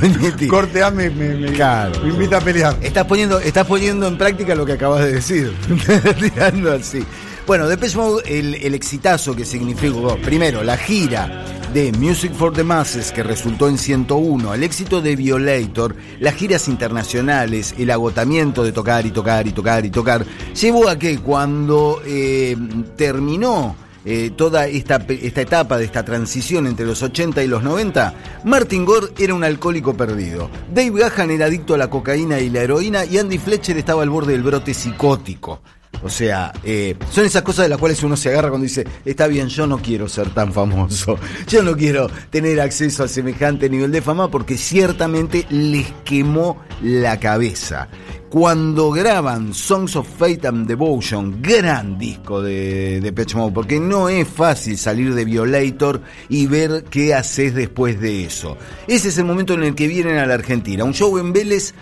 Toñetti. 0.00 0.46
Corte 0.48 0.82
A 0.82 0.90
me, 0.90 1.10
me- 1.10 1.34
me- 1.34 1.52
Claro. 1.52 2.00
me 2.02 2.08
invita 2.10 2.38
a 2.38 2.40
pelear. 2.40 2.76
Estás 2.82 3.04
poniendo, 3.06 3.38
estás 3.40 3.66
poniendo 3.66 4.06
en 4.06 4.16
práctica 4.18 4.54
lo 4.54 4.64
que 4.66 4.72
acabas 4.72 5.04
de 5.04 5.12
decir. 5.14 5.52
Tirando 6.20 6.72
así. 6.72 7.04
Bueno, 7.46 7.66
Depeche 7.68 7.96
Mode, 7.96 8.22
el, 8.38 8.54
el 8.54 8.74
exitazo 8.74 9.34
que 9.34 9.44
significó, 9.44 10.16
primero, 10.18 10.62
la 10.62 10.76
gira 10.76 11.44
de 11.74 11.90
Music 11.92 12.32
for 12.34 12.52
the 12.52 12.62
Masses, 12.62 13.10
que 13.10 13.22
resultó 13.24 13.68
en 13.68 13.78
101, 13.78 14.54
el 14.54 14.62
éxito 14.62 15.00
de 15.02 15.16
Violator, 15.16 15.96
las 16.20 16.34
giras 16.34 16.68
internacionales, 16.68 17.74
el 17.78 17.90
agotamiento 17.90 18.62
de 18.62 18.70
tocar 18.70 19.06
y 19.06 19.10
tocar 19.10 19.46
y 19.46 19.50
tocar 19.52 19.84
y 19.84 19.90
tocar, 19.90 20.24
llevó 20.54 20.88
a 20.88 20.96
que 20.98 21.18
cuando 21.18 22.00
eh, 22.06 22.56
terminó 22.96 23.74
eh, 24.04 24.30
toda 24.34 24.66
esta, 24.66 24.96
esta 25.08 25.40
etapa 25.40 25.78
de 25.78 25.84
esta 25.84 26.04
transición 26.04 26.66
entre 26.66 26.86
los 26.86 27.02
80 27.02 27.42
y 27.42 27.46
los 27.46 27.62
90, 27.62 28.14
Martin 28.44 28.84
Gore 28.84 29.08
era 29.18 29.34
un 29.34 29.44
alcohólico 29.44 29.96
perdido. 29.96 30.50
Dave 30.72 30.90
Gahan 30.90 31.30
era 31.30 31.46
adicto 31.46 31.74
a 31.74 31.78
la 31.78 31.90
cocaína 31.90 32.40
y 32.40 32.50
la 32.50 32.62
heroína 32.62 33.04
y 33.04 33.18
Andy 33.18 33.38
Fletcher 33.38 33.76
estaba 33.76 34.02
al 34.02 34.10
borde 34.10 34.32
del 34.32 34.42
brote 34.42 34.74
psicótico. 34.74 35.60
O 36.02 36.08
sea, 36.08 36.52
eh, 36.64 36.96
son 37.10 37.26
esas 37.26 37.42
cosas 37.42 37.64
de 37.64 37.68
las 37.68 37.78
cuales 37.78 38.02
uno 38.02 38.16
se 38.16 38.30
agarra 38.30 38.48
cuando 38.48 38.64
dice, 38.64 38.84
está 39.04 39.28
bien, 39.28 39.48
yo 39.48 39.66
no 39.66 39.78
quiero 39.78 40.08
ser 40.08 40.30
tan 40.30 40.52
famoso, 40.52 41.16
yo 41.48 41.62
no 41.62 41.76
quiero 41.76 42.10
tener 42.30 42.60
acceso 42.60 43.04
a 43.04 43.08
semejante 43.08 43.70
nivel 43.70 43.92
de 43.92 44.02
fama 44.02 44.28
porque 44.28 44.56
ciertamente 44.56 45.46
les 45.50 45.86
quemó 46.04 46.60
la 46.82 47.20
cabeza. 47.20 47.88
Cuando 48.30 48.90
graban 48.90 49.52
Songs 49.52 49.94
of 49.94 50.08
Fate 50.08 50.48
and 50.48 50.66
Devotion, 50.66 51.42
gran 51.42 51.98
disco 51.98 52.40
de, 52.40 52.94
de 52.94 53.00
Depeche 53.02 53.36
Mode, 53.36 53.52
porque 53.52 53.78
no 53.78 54.08
es 54.08 54.26
fácil 54.26 54.78
salir 54.78 55.14
de 55.14 55.26
Violator 55.26 56.00
y 56.30 56.46
ver 56.46 56.84
qué 56.84 57.14
haces 57.14 57.54
después 57.54 58.00
de 58.00 58.24
eso. 58.24 58.56
Ese 58.88 59.08
es 59.08 59.18
el 59.18 59.26
momento 59.26 59.52
en 59.52 59.64
el 59.64 59.74
que 59.74 59.86
vienen 59.86 60.16
a 60.16 60.26
la 60.26 60.34
Argentina. 60.34 60.82
Un 60.82 60.94
show 60.94 61.18
en 61.18 61.34
Vélez 61.34 61.74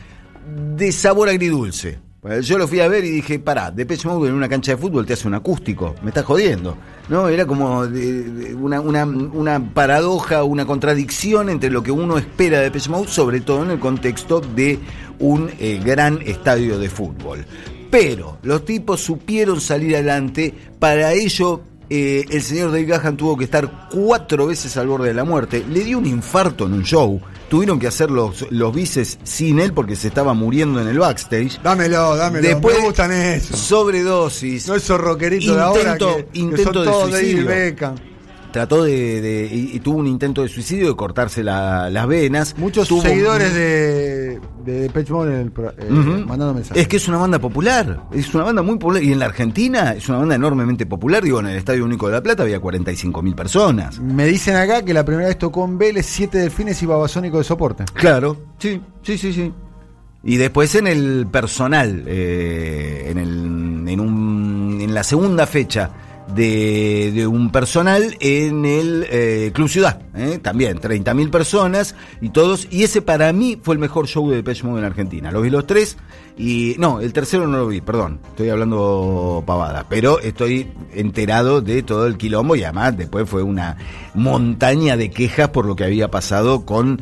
de 0.77 0.91
sabor 0.91 1.29
agridulce. 1.29 2.10
Yo 2.43 2.59
lo 2.59 2.69
fui 2.69 2.81
a 2.81 2.89
ver 2.89 3.03
y 3.07 3.11
dije, 3.11 3.39
pará, 3.39 3.71
Depeche 3.71 4.07
Mode 4.07 4.29
en 4.29 4.35
una 4.35 4.47
cancha 4.49 4.73
de 4.73 4.77
fútbol 4.77 5.07
te 5.07 5.15
hace 5.15 5.27
un 5.27 5.33
acústico, 5.35 5.95
me 6.03 6.11
estás 6.11 6.25
jodiendo. 6.27 6.77
¿No? 7.09 7.29
Era 7.29 7.47
como 7.47 7.87
de- 7.87 8.23
de 8.25 8.55
una, 8.55 8.79
una, 8.83 9.05
una 9.07 9.73
paradoja, 9.73 10.45
una 10.45 10.67
contradicción 10.67 11.49
entre 11.49 11.71
lo 11.71 11.83
que 11.83 11.91
uno 11.91 12.19
espera 12.19 12.59
de 12.59 12.65
Depeche 12.65 12.91
Mode, 12.91 13.09
sobre 13.09 13.41
todo 13.41 13.65
en 13.65 13.71
el 13.71 13.79
contexto 13.79 14.41
de 14.41 14.79
un 15.19 15.51
eh, 15.59 15.81
gran 15.83 16.21
estadio 16.23 16.79
de 16.79 16.91
fútbol. 16.91 17.47
Pero 17.91 18.37
los 18.43 18.67
tipos 18.67 19.01
supieron 19.01 19.61
salir 19.61 19.95
adelante, 19.97 20.55
para 20.79 21.13
ello 21.15 21.63
eh, 21.89 22.27
el 22.31 22.43
señor 22.43 22.71
Dave 22.71 22.85
Gahan 22.85 23.17
tuvo 23.17 23.37
que 23.37 23.45
estar 23.45 23.89
cuatro 23.91 24.47
veces 24.47 24.77
al 24.77 24.87
borde 24.89 25.09
de 25.09 25.15
la 25.15 25.25
muerte, 25.25 25.65
le 25.69 25.83
dio 25.85 25.99
un 25.99 26.07
infarto 26.07 26.67
en 26.67 26.75
un 26.75 26.85
show, 26.85 27.19
tuvieron 27.51 27.79
que 27.79 27.87
hacer 27.89 28.11
los, 28.11 28.47
los 28.51 28.75
bices 28.75 29.19
sin 29.25 29.61
él 29.61 29.75
porque 29.75 29.97
se 29.97 30.09
estaba 30.09 30.33
muriendo 30.33 30.81
en 30.81 30.89
el 30.89 30.99
backstage. 30.99 31.61
Dámelo, 31.63 32.17
dámelo. 32.17 32.47
Después, 32.49 32.79
me 32.79 32.85
gustan 32.87 33.13
eso. 33.13 33.55
sobredosis. 33.57 34.67
No 34.69 34.75
esos 34.77 34.99
rockeritos 34.99 35.55
de 35.55 35.61
ahora 35.63 35.81
Intento- 35.99 36.17
que, 36.17 36.25
que 36.27 36.39
intento 36.39 36.73
son 36.73 36.83
de 36.85 36.91
todos 36.91 37.11
David 37.11 37.27
suicidio. 37.27 37.47
Beckham. 37.47 37.95
Trató 38.53 38.85
de, 38.85 39.21
de- 39.21 39.47
y, 39.53 39.77
y 39.77 39.81
tuvo 39.81 39.99
un 39.99 40.07
intento 40.07 40.43
de 40.43 40.49
suicidio 40.49 40.89
de 40.89 40.97
cortarse 40.97 41.43
la- 41.45 41.89
las 41.91 42.07
venas. 42.07 42.55
Muchos 42.59 42.89
Tuvo- 42.89 43.03
seguidores 43.03 43.55
de, 43.55 44.41
de 44.65 44.81
Depeche 44.83 45.13
Mode 45.13 45.35
en 45.35 45.41
el 45.41 45.51
pro- 45.53 45.71
eh, 45.79 45.89
mandando 45.91 46.55
mensajes. 46.55 46.83
Es 46.83 46.89
que 46.89 46.97
es 46.97 47.07
una 47.09 47.19
banda 47.19 47.39
popular, 47.39 48.05
es 48.13 48.35
una 48.35 48.45
banda 48.45 48.63
muy 48.63 48.75
popular. 48.77 49.03
Y 49.03 49.13
en 49.13 49.19
la 49.19 49.27
Argentina 49.27 49.93
es 49.93 50.09
una 50.09 50.19
banda 50.19 50.35
enormemente 50.35 50.87
popular. 50.87 51.23
Digo, 51.23 51.41
en 51.41 51.47
el 51.47 51.57
Estadio 51.57 51.85
Único 51.85 52.07
de 52.09 52.13
La 52.15 52.23
Plata 52.23 52.43
había 52.43 52.59
45 52.61 53.23
mil 53.23 53.35
personas. 53.35 54.01
Me 54.01 54.27
dicen 54.27 54.57
acá 54.57 54.85
que 54.85 54.93
la 54.95 55.05
primera 55.05 55.29
vez 55.29 55.39
tocó 55.39 55.65
en 55.65 55.79
Vélez 55.79 56.07
siete 56.07 56.39
delfines 56.39 56.83
y 56.83 56.87
babasónico 56.87 57.39
de 57.39 57.45
soporte. 57.45 57.85
Claro, 57.95 58.37
sí, 58.59 58.81
sí, 59.03 59.17
sí, 59.17 59.33
sí. 59.33 59.53
Y 60.23 60.37
después 60.37 60.75
en 60.75 60.87
el 60.87 61.27
personal, 61.31 62.05
eh, 62.07 63.07
en, 63.11 63.19
el, 63.19 63.89
en, 63.89 64.01
un, 64.01 64.79
en 64.83 64.93
la 64.93 65.03
segunda 65.03 65.47
fecha 65.47 65.91
de, 66.35 67.13
de 67.15 67.27
un 67.27 67.51
personal 67.51 68.17
en 68.21 68.65
el 68.65 69.07
eh, 69.11 69.51
Club 69.55 69.69
Ciudad, 69.69 70.01
eh, 70.15 70.39
también 70.43 70.81
30.000 70.81 71.31
personas 71.31 71.95
y 72.21 72.31
todos, 72.31 72.69
y 72.71 72.85
ese 72.85 73.03
para 73.03 73.33
mí 73.33 73.59
fue 73.63 73.75
el 73.75 73.79
mejor 73.79 74.07
show 74.07 74.29
de 74.31 74.37
Depeche 74.37 74.67
Mode 74.67 74.81
en 74.81 74.87
Argentina. 74.87 75.31
Lo 75.31 75.43
vi 75.43 75.51
los 75.51 75.67
tres 75.67 75.97
y 76.37 76.75
no, 76.79 77.01
el 77.01 77.13
tercero 77.13 77.47
no 77.47 77.59
lo 77.59 77.67
vi, 77.67 77.81
perdón, 77.81 78.21
estoy 78.31 78.49
hablando 78.49 79.43
pavada, 79.47 79.87
pero 79.89 80.21
estoy 80.21 80.73
enterado 80.95 81.61
de 81.61 81.83
todo 81.83 82.07
el 82.07 82.17
quilombo 82.17 82.57
y 82.57 82.65
además 82.65 82.97
después 82.97 83.29
fue 83.29 83.43
una 83.43 83.77
montaña 84.15 84.97
de 84.97 85.11
quejas 85.11 85.49
por 85.51 85.67
lo 85.67 85.77
que 85.77 85.85
había 85.85 86.11
pasado 86.11 86.65
con 86.65 87.01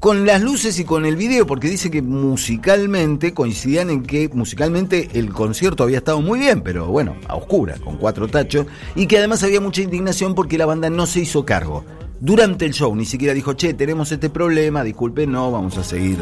con 0.00 0.26
las 0.26 0.40
luces 0.40 0.78
y 0.78 0.84
con 0.84 1.04
el 1.06 1.16
video, 1.16 1.46
porque 1.46 1.68
dice 1.68 1.90
que 1.90 2.02
musicalmente 2.02 3.34
coincidían 3.34 3.90
en 3.90 4.02
que 4.02 4.28
musicalmente 4.32 5.08
el 5.14 5.30
concierto 5.30 5.82
había 5.82 5.98
estado 5.98 6.20
muy 6.20 6.38
bien, 6.38 6.62
pero 6.62 6.86
bueno, 6.86 7.16
a 7.26 7.34
oscura, 7.34 7.76
con 7.82 7.96
cuatro 7.96 8.28
tachos, 8.28 8.66
y 8.94 9.06
que 9.06 9.18
además 9.18 9.42
había 9.42 9.60
mucha 9.60 9.82
indignación 9.82 10.34
porque 10.34 10.58
la 10.58 10.66
banda 10.66 10.88
no 10.88 11.06
se 11.06 11.20
hizo 11.20 11.44
cargo. 11.44 11.84
Durante 12.20 12.64
el 12.64 12.74
show 12.74 12.94
ni 12.94 13.04
siquiera 13.04 13.34
dijo, 13.34 13.54
che, 13.54 13.74
tenemos 13.74 14.10
este 14.10 14.30
problema, 14.30 14.84
disculpen, 14.84 15.30
no, 15.30 15.50
vamos 15.50 15.76
a 15.78 15.84
seguir 15.84 16.18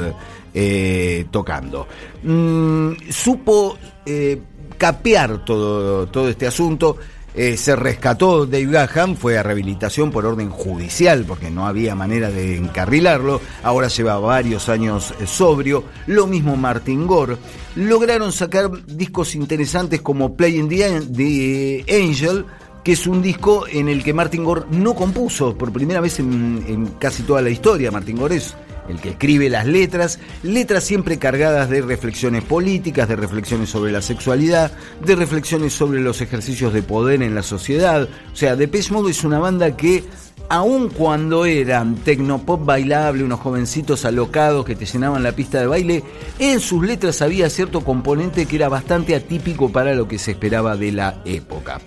eh, 0.54 1.26
tocando. 1.30 1.86
Mm, 2.22 2.92
supo 3.10 3.78
eh, 4.04 4.40
capear 4.76 5.44
todo, 5.44 6.06
todo 6.06 6.28
este 6.28 6.46
asunto. 6.46 6.96
Eh, 7.36 7.58
se 7.58 7.76
rescató 7.76 8.46
Dave 8.46 8.64
Gahan, 8.64 9.14
fue 9.16 9.36
a 9.36 9.42
rehabilitación 9.42 10.10
por 10.10 10.24
orden 10.24 10.48
judicial, 10.48 11.24
porque 11.28 11.50
no 11.50 11.66
había 11.66 11.94
manera 11.94 12.30
de 12.30 12.56
encarrilarlo. 12.56 13.42
Ahora 13.62 13.88
lleva 13.88 14.18
varios 14.18 14.70
años 14.70 15.12
eh, 15.20 15.26
sobrio. 15.26 15.84
Lo 16.06 16.26
mismo 16.26 16.56
Martin 16.56 17.06
Gore. 17.06 17.36
Lograron 17.74 18.32
sacar 18.32 18.70
discos 18.86 19.34
interesantes 19.34 20.00
como 20.00 20.34
Playing 20.34 20.68
the, 20.70 20.84
An- 20.86 21.12
the 21.12 21.84
Angel, 21.90 22.46
que 22.82 22.92
es 22.92 23.06
un 23.06 23.20
disco 23.20 23.66
en 23.70 23.88
el 23.88 24.02
que 24.02 24.14
Martin 24.14 24.42
Gore 24.42 24.62
no 24.70 24.94
compuso 24.94 25.58
por 25.58 25.72
primera 25.72 26.00
vez 26.00 26.18
en, 26.20 26.64
en 26.66 26.86
casi 26.98 27.22
toda 27.24 27.42
la 27.42 27.50
historia. 27.50 27.90
Martin 27.90 28.16
Gore 28.16 28.36
es 28.36 28.54
el 28.88 29.00
que 29.00 29.10
escribe 29.10 29.50
las 29.50 29.66
letras, 29.66 30.18
letras 30.42 30.84
siempre 30.84 31.18
cargadas 31.18 31.68
de 31.70 31.82
reflexiones 31.82 32.44
políticas, 32.44 33.08
de 33.08 33.16
reflexiones 33.16 33.70
sobre 33.70 33.92
la 33.92 34.02
sexualidad, 34.02 34.72
de 35.04 35.16
reflexiones 35.16 35.72
sobre 35.72 36.00
los 36.00 36.20
ejercicios 36.20 36.72
de 36.72 36.82
poder 36.82 37.22
en 37.22 37.34
la 37.34 37.42
sociedad. 37.42 38.08
O 38.32 38.36
sea, 38.36 38.56
Depeche 38.56 38.92
Mode 38.92 39.10
es 39.10 39.24
una 39.24 39.38
banda 39.38 39.76
que, 39.76 40.04
aun 40.48 40.88
cuando 40.88 41.44
eran 41.44 41.96
tecnopop 41.96 42.64
bailable, 42.64 43.24
unos 43.24 43.40
jovencitos 43.40 44.04
alocados 44.04 44.64
que 44.64 44.76
te 44.76 44.86
llenaban 44.86 45.22
la 45.22 45.32
pista 45.32 45.60
de 45.60 45.66
baile, 45.66 46.04
en 46.38 46.60
sus 46.60 46.84
letras 46.84 47.22
había 47.22 47.50
cierto 47.50 47.82
componente 47.82 48.46
que 48.46 48.56
era 48.56 48.68
bastante 48.68 49.14
atípico 49.14 49.70
para 49.70 49.94
lo 49.94 50.06
que 50.08 50.18
se 50.18 50.32
esperaba 50.32 50.76
de 50.76 50.92
la 50.92 51.22
época. 51.24 51.80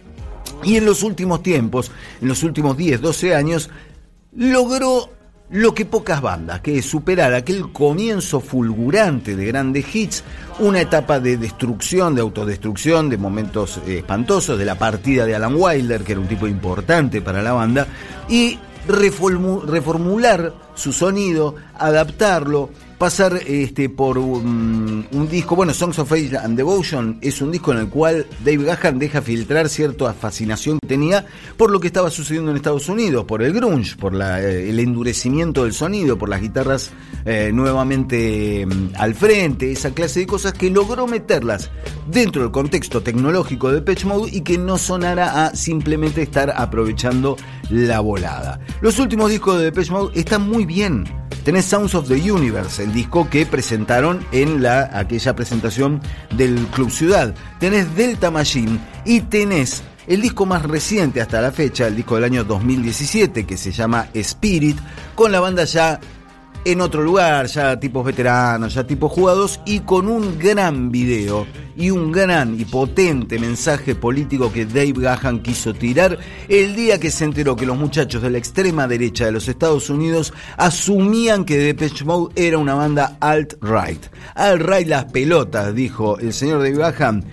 Y 0.64 0.76
en 0.76 0.86
los 0.86 1.04
últimos 1.04 1.42
tiempos, 1.42 1.92
en 2.22 2.28
los 2.28 2.44
últimos 2.44 2.76
10, 2.76 3.00
12 3.00 3.34
años, 3.34 3.70
logró 4.36 5.10
lo 5.52 5.74
que 5.74 5.86
pocas 5.86 6.22
bandas, 6.22 6.62
que 6.62 6.78
es 6.78 6.86
superar 6.86 7.34
aquel 7.34 7.72
comienzo 7.72 8.40
fulgurante 8.40 9.36
de 9.36 9.46
grandes 9.46 9.96
hits, 9.96 10.24
una 10.60 10.82
etapa 10.82 11.20
de 11.20 11.38
destrucción, 11.38 12.14
de 12.14 12.22
autodestrucción, 12.22 13.10
de 13.10 13.18
momentos 13.18 13.80
eh, 13.88 13.98
espantosos, 14.00 14.60
de 14.60 14.66
la 14.66 14.78
partida 14.78 15.26
de 15.26 15.36
Alan 15.36 15.56
Wilder, 15.58 16.04
que 16.04 16.12
era 16.12 16.22
un 16.22 16.28
tipo 16.28 16.48
importante 16.48 17.22
para 17.22 17.42
la 17.42 17.54
banda, 17.54 17.88
y 18.30 18.60
reformu- 18.88 19.64
reformular 19.66 20.54
su 20.76 20.94
sonido, 20.94 21.56
adaptarlo, 21.78 22.70
pasar 23.00 23.42
este, 23.48 23.90
por 23.90 24.18
un, 24.18 25.08
disco, 25.32 25.56
bueno, 25.56 25.74
Songs 25.74 25.98
of 26.00 26.12
Age 26.12 26.38
and 26.38 26.58
Devotion 26.58 27.18
es 27.22 27.42
un 27.42 27.50
disco 27.52 27.72
en 27.72 27.80
el 27.80 27.88
cual 27.88 28.28
Dave 28.44 28.66
Gahan 28.66 29.00
deja 29.00 29.22
filtrar 29.22 29.70
cierta 29.70 30.14
fascinación 30.14 30.80
que 30.80 30.88
tenía 30.88 31.26
por 31.56 31.72
lo 31.72 31.80
que 31.80 31.88
estaba 31.88 32.10
sucediendo 32.10 32.52
en 32.52 32.58
Estados 32.58 32.90
Unidos, 32.90 33.24
por 33.24 33.42
el 33.42 33.54
grunge, 33.54 33.96
por 33.96 34.14
eh, 34.16 34.70
el 34.70 34.80
endurecimiento 34.80 35.64
del 35.64 35.74
sonido, 35.74 36.18
por 36.18 36.28
las 36.28 36.42
guitarras 36.42 36.92
eh, 37.26 37.52
nuevamente 37.54 38.66
mm, 38.66 38.90
al 38.98 39.16
frente, 39.16 39.72
esa 39.72 39.92
clase 39.92 40.20
de 40.20 40.28
cosas 40.28 40.52
que 40.52 40.70
logró 40.70 41.08
meterlas 41.08 41.72
dentro 42.12 42.42
del 42.42 42.52
contexto 42.52 43.02
tecnológico 43.02 43.72
de 43.72 43.82
Patch 43.82 44.04
Mode 44.04 44.30
y 44.34 44.42
que 44.42 44.58
no 44.58 44.78
sonara 44.78 45.46
a 45.46 45.56
simplemente 45.56 46.22
estar 46.22 46.54
aprovechando 46.56 47.38
la 47.70 48.02
volada. 48.02 48.60
Los 48.82 49.00
últimos 49.00 49.32
discos 49.32 49.58
de 49.58 49.66
Depeche 49.66 49.92
Mode 49.92 50.20
están 50.20 50.50
muy 50.50 50.66
bien. 50.66 51.19
Tenés 51.44 51.66
Sounds 51.66 51.96
of 51.96 52.08
the 52.08 52.32
Universe, 52.32 52.84
el 52.84 52.94
disco 52.94 53.30
que 53.30 53.46
presentaron 53.46 54.26
en 54.32 54.62
la, 54.62 54.90
aquella 54.94 55.36
presentación 55.36 56.02
del 56.36 56.56
Club 56.68 56.92
Ciudad. 56.92 57.34
Tenés 57.60 57.96
Delta 57.96 58.30
Machine 58.30 58.80
y 59.06 59.22
tenés 59.22 59.84
el 60.08 60.22
disco 60.22 60.46
más 60.46 60.64
reciente 60.64 61.22
hasta 61.22 61.40
la 61.40 61.52
fecha, 61.52 61.88
el 61.88 61.96
disco 61.96 62.16
del 62.16 62.24
año 62.24 62.44
2017, 62.44 63.46
que 63.46 63.58
se 63.58 63.72
llama 63.72 64.08
Spirit, 64.14 64.78
con 65.16 65.32
la 65.32 65.40
banda 65.40 65.66
ya 65.66 66.00
en 66.66 66.82
otro 66.82 67.02
lugar, 67.02 67.48
ya 67.48 67.80
tipos 67.80 68.06
veteranos, 68.06 68.74
ya 68.74 68.86
tipos 68.86 69.12
jugados, 69.12 69.60
y 69.66 69.80
con 69.82 70.08
un 70.08 70.38
gran 70.38 70.92
video 70.92 71.48
y 71.76 71.90
un 71.90 72.12
gran 72.12 72.60
y 72.60 72.66
potente 72.66 73.40
mensaje 73.40 73.96
político 73.96 74.52
que 74.52 74.66
Dave 74.66 74.94
Gahan 74.98 75.42
quiso 75.42 75.74
tirar 75.74 76.18
el 76.50 76.76
día 76.76 77.00
que 77.00 77.10
se 77.10 77.24
enteró 77.24 77.56
que 77.56 77.66
los 77.66 77.78
muchachos 77.78 78.22
de 78.22 78.30
la 78.30 78.38
extrema 78.38 78.88
derecha 78.88 79.26
de 79.26 79.32
los 79.32 79.48
Estados 79.48 79.90
Unidos 79.90 80.34
asumían 80.58 81.46
que 81.46 81.58
Depeche 81.58 82.04
Mode 82.04 82.34
era 82.36 82.58
una 82.58 82.76
banda 82.76 83.18
alt-right. 83.22 84.06
Alt-right 84.36 84.88
las 84.88 85.06
pelotas, 85.06 85.74
dijo 85.74 86.20
el 86.20 86.34
señor 86.34 86.60
Dave 86.60 86.78
Gahan, 86.78 87.24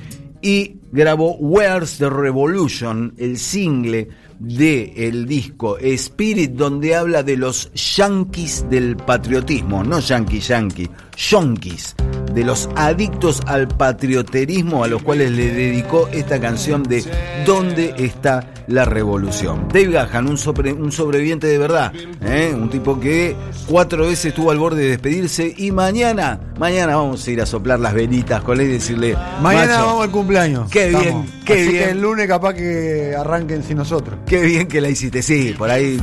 y 0.41 0.77
grabó 0.93 1.37
Where's 1.39 1.99
the 1.99 2.09
Revolution, 2.09 3.15
el 3.19 3.39
single 3.39 4.09
de 4.39 4.93
el 5.09 5.27
disco 5.27 5.79
Spirit 5.79 6.53
donde 6.53 6.95
habla 6.95 7.23
de 7.23 7.37
los 7.37 7.73
yanquis 7.73 8.69
del 8.69 8.97
patriotismo, 8.97 9.83
no 9.83 10.01
yankee 10.01 10.41
yankee, 10.41 10.91
yonkis, 11.17 11.95
de 12.33 12.45
los 12.45 12.69
adictos 12.77 13.41
al 13.47 13.69
patrioterismo 13.69 14.85
a 14.85 14.89
los 14.89 15.03
cuales 15.03 15.33
le 15.33 15.53
dedicó 15.53 16.09
esta 16.13 16.41
canción 16.41 16.83
de 16.83 17.05
¿Dónde 17.47 17.95
está 17.99 18.53
la 18.69 18.85
revolución? 18.85 19.69
Dave 19.69 19.91
Gahan, 19.91 20.29
un, 20.29 20.39
sobre- 20.39 20.73
un 20.73 20.91
sobreviviente 20.93 21.47
de 21.47 21.59
verdad, 21.59 21.93
¿eh? 22.25 22.53
un 22.55 22.69
tipo 22.71 22.99
que 22.99 23.37
cuatro 23.69 24.05
veces 24.07 24.27
estuvo 24.27 24.51
al 24.51 24.59
borde 24.59 24.83
de 24.83 24.89
despedirse 24.91 25.55
y 25.57 25.71
mañana, 25.73 26.41
mañana 26.59 26.97
vamos 26.97 27.27
a 27.27 27.31
ir 27.31 27.41
a 27.41 27.47
soplar 27.47 27.79
las 27.81 27.95
velitas 27.95 28.43
con 28.43 28.61
él 28.61 28.69
y 28.69 28.73
decirle, 28.73 29.17
Mañana 29.41 29.73
"Macho, 29.75 29.87
vamos 29.87 30.05
al 30.05 30.11
cumpleaños. 30.11 30.71
Qué 30.71 30.87
Estamos. 30.87 31.05
bien, 31.07 31.27
qué 31.45 31.53
Así 31.53 31.63
bien. 31.63 31.85
que 31.85 31.91
el 31.91 32.01
lunes 32.01 32.27
capaz 32.27 32.55
que 32.55 33.15
arranquen 33.17 33.63
sin 33.63 33.77
nosotros. 33.77 34.19
Qué 34.27 34.43
bien 34.43 34.67
que 34.69 34.81
la 34.81 34.89
hiciste, 34.89 35.23
sí, 35.23 35.55
por 35.57 35.71
ahí 35.71 36.01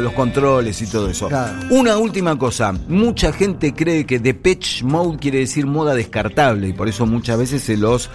los 0.00 0.12
controles 0.12 0.80
y 0.82 0.86
todo 0.86 1.10
eso. 1.10 1.28
Claro. 1.28 1.58
Una 1.70 1.96
última 1.98 2.38
cosa, 2.38 2.72
mucha 2.88 3.32
gente 3.32 3.74
cree 3.74 4.06
que 4.06 4.18
Depeche 4.18 4.84
Mode 4.84 5.18
quiere 5.18 5.38
decir 5.40 5.66
moda 5.66 5.94
descartable 5.94 6.68
y 6.68 6.72
por 6.72 6.88
eso 6.88 7.06
muchas 7.06 7.38
veces 7.38 7.62
se 7.62 7.76
los 7.76 8.08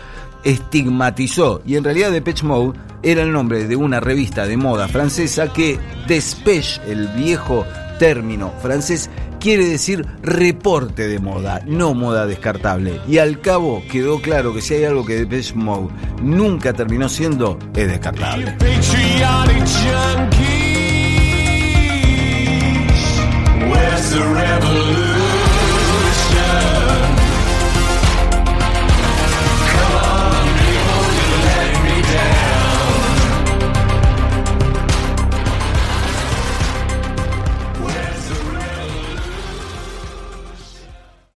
estigmatizó. 0.46 1.62
Y 1.66 1.76
en 1.76 1.84
realidad 1.84 2.12
Depeche 2.12 2.46
Mode 2.46 2.80
era 3.04 3.24
el 3.24 3.34
nombre 3.34 3.68
de 3.68 3.76
una 3.76 4.00
revista 4.00 4.48
de 4.48 4.56
moda 4.56 4.88
francesa 4.88 5.52
que 5.52 5.78
Despech, 6.08 6.82
el 6.88 7.10
viejo 7.10 7.66
término 8.00 8.54
francés, 8.62 9.10
quiere 9.40 9.66
decir 9.66 10.06
reporte 10.22 11.08
de 11.08 11.20
moda, 11.20 11.62
no 11.66 11.94
moda 11.94 12.26
descartable. 12.26 13.02
Y 13.08 13.18
al 13.18 13.42
cabo 13.42 13.84
quedó 13.92 14.22
claro 14.22 14.54
que 14.54 14.62
si 14.62 14.76
hay 14.76 14.86
algo 14.86 15.06
que 15.06 15.16
Depeche 15.16 15.54
Mode 15.56 15.94
nunca 16.22 16.74
terminó 16.74 17.10
siendo, 17.10 17.60
es 17.76 17.88
descartable. 17.88 18.56